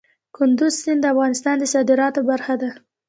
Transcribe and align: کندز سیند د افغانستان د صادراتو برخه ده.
کندز 0.35 0.73
سیند 0.81 0.99
د 1.03 1.05
افغانستان 1.13 1.55
د 1.59 1.63
صادراتو 1.73 2.21
برخه 2.29 2.53
ده. 2.61 2.69